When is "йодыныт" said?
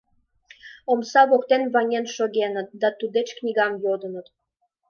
3.83-4.27